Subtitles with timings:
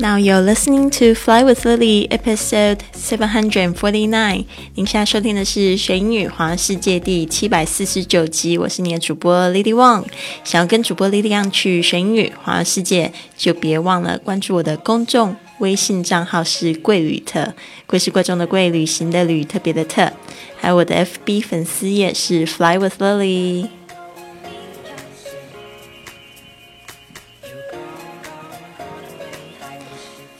[0.00, 4.44] Now you're listening to Fly with Lily, episode seven hundred forty nine。
[4.74, 8.58] 您现在收听的是学英语环世界第七百四十九集。
[8.58, 10.04] 我是你的主播 Lily Wang。
[10.42, 17.54] 想要跟主播 Lily 一样去学英语环世界，就别忘了关注我的公众微信账号是贵旅特，
[17.86, 20.12] 贵是贵重的贵，旅行的旅，特别的特。
[20.56, 23.68] 还有我的 FB 粉丝页是 Fly with Lily。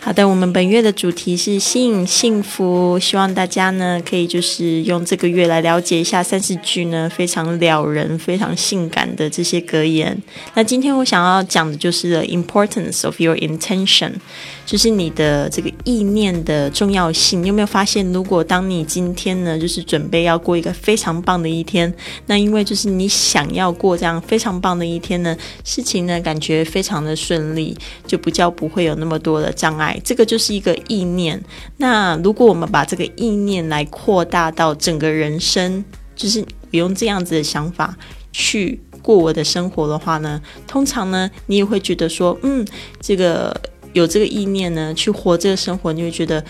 [0.04, 10.14] 好的，我们本月的主题是吸引幸福，希望大家呢可以就是用这个月来了解一下三十句呢非常撩人、非常性感的这些格言。
[10.52, 14.12] 那今天我想要讲的就是 the importance of your intention，
[14.66, 17.42] 就是你的这个意念的重要性。
[17.42, 21.90] 你有没有发现，如果当你今天呢就是准备要过一个非常棒的一天，
[22.26, 25.34] 那因为就是你想要过这样非常棒的一天呢，
[25.64, 27.74] 事情呢感觉非常的顺利，
[28.06, 29.93] 就不叫不会有那么多的障碍。
[30.02, 31.42] 这个就是一个意念。
[31.76, 35.84] 那如果我们把这个意念来扩大到整个人生，
[36.16, 37.96] 就是用这样子的想法
[38.32, 42.66] 去过我的生活的话呢，通常呢，你也会觉得说，嗯，
[43.00, 43.54] 这个
[43.92, 46.44] 有这个意念呢，去活这个生活，你会觉得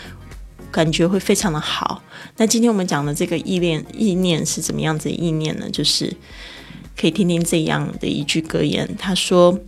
[0.70, 2.02] 感觉会非常的好。
[2.36, 5.68] 那今天我们讲的这个意念，意念是怎么样子的意念呢？
[5.70, 6.14] 就是
[6.96, 9.58] 可以听听这样的一句格言，他说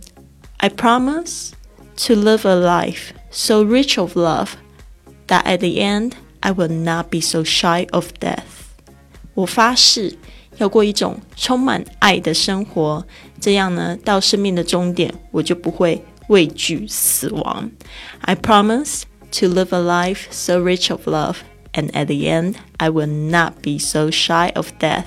[0.57, 1.49] ：“I promise
[2.07, 4.50] to live a life。” so rich of love
[5.26, 8.42] that at the end I will not be so shy of death。
[9.34, 10.16] 我发誓
[10.58, 13.04] 要过一种充满爱的生活，
[13.40, 17.70] 这样呢，到生命的终点，我就不会畏惧死亡。
[18.20, 19.02] I promise
[19.38, 21.36] to live a life so rich of love,
[21.72, 25.04] and at the end, I will not be so shy of death.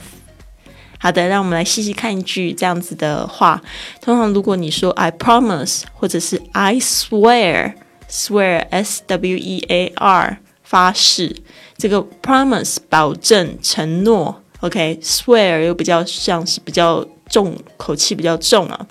[0.98, 3.62] 好的，让我们来细细看一句这样子的话。
[4.02, 7.76] 通常，如果你说 I promise，或者是 I swear。
[8.11, 11.37] Swear, S W E A R，发誓。
[11.77, 14.43] 这个 promise 保证、承诺。
[14.61, 18.87] OK，swear 又比较像是比较重，口气比较重啊。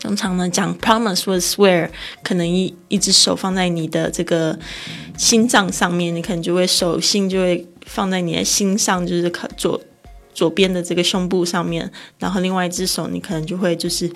[0.00, 1.90] 通常呢，讲 promise 或 swear，
[2.22, 4.58] 可能一一只手放在你的这个
[5.18, 9.80] 心脏上面，你可能就会手心就会放在你的心上，就是可左
[10.32, 14.10] 左边的这个胸部上面，然后另外一只手你可能就会就是。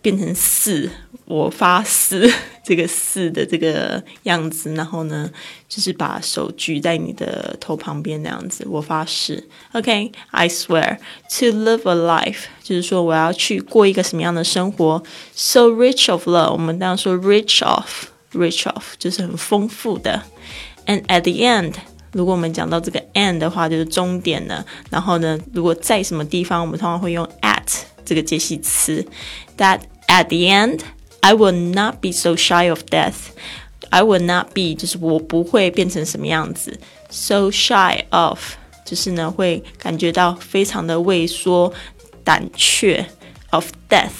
[0.00, 0.88] 变成四，
[1.24, 2.32] 我发誓
[2.64, 5.28] 这个四的这个样子，然后呢，
[5.68, 9.42] 就是把手举在你的头旁边那样子，我发誓
[9.72, 10.98] ，OK，I swear
[11.38, 15.02] to live a life，就是说我要去过一个什么样的生活
[15.34, 20.22] ，so rich of love，我们当然说 rich of，rich of 就是很丰富的
[20.86, 21.72] ，and at the end，
[22.12, 27.47] 如果我们讲到这个 end 的话，就是终点了，然后呢，如果在什么地方，我们通常会用 at
[28.07, 29.05] 这个介系词，
[29.57, 30.81] that。At the end,
[31.21, 33.31] I will not be so shy of death.
[33.89, 36.79] I will not be 就是我不会变成什么样子。
[37.09, 38.39] So shy of
[38.85, 41.73] 就是呢会感觉到非常的畏缩、
[42.23, 43.07] 胆怯。
[43.49, 44.11] Of death,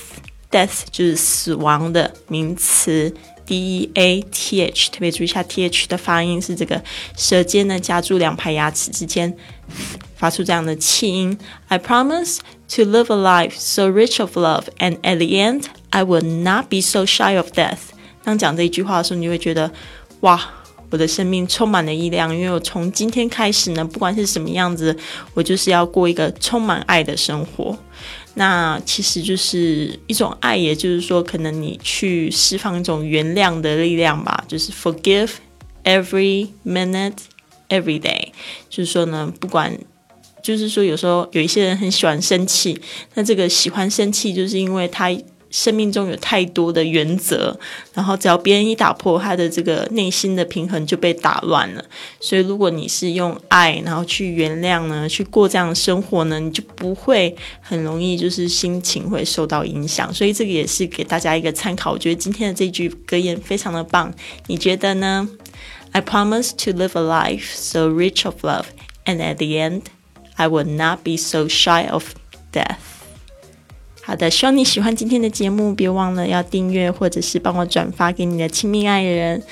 [0.49, 3.13] death 就是死亡的名词。
[3.45, 6.81] D E A T H 特别注意一下 T H 的发音是这个
[7.17, 9.35] 舌尖呢夹住两排牙齿之间
[10.18, 11.38] 发出这样的气音。
[11.68, 12.38] I promise
[12.74, 16.68] to live a life so rich of love, and at the end, I will not
[16.68, 17.78] be so shy of death。
[18.22, 19.70] 当讲这一句话的时候，你会觉得，
[20.20, 20.38] 哇，
[20.90, 24.94] 我的生命充满了力量，因为我从今天开始呢，不管是什么样子，
[25.32, 27.78] 我就是要过一个充满爱的生活。
[28.34, 35.30] 那其实就是一种爱，也就是说，可能你去释放一种原谅的力量吧，就是 forgive
[35.84, 37.16] every minute,
[37.68, 38.28] every day。
[38.68, 39.78] 就是说呢，不管。
[40.42, 42.80] 就是说，有时候有一些人很喜欢生气，
[43.14, 45.10] 那这个喜欢生气，就是因为他
[45.50, 47.58] 生命中有太多的原则，
[47.94, 51.82] 然后只要别人一打破他的这个内心的平衡，就被打乱了。
[52.20, 60.12] 所以，如果你是用爱，然后去原谅呢，去过这样的生活呢，你就不会很容易就是心情会受到影响。
[60.12, 61.92] 所以，这个也是给大家一个参考。
[61.92, 64.12] 我觉得今天的这句格言非常的棒，
[64.48, 65.26] 你觉得呢
[65.92, 68.66] ？I promise to live a life so rich of love,
[69.06, 69.84] and at the end.
[70.38, 72.04] I will not be so shy of
[72.52, 72.76] death。
[74.02, 79.42] 好的，希望你喜欢今天的节目，别忘了要订阅或者是帮我转发给你的亲密爱人。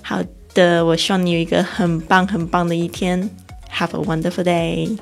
[0.00, 0.22] 好
[0.54, 3.28] 的，我希望你有一个很棒很棒的一天。
[3.70, 4.96] Have a wonderful day。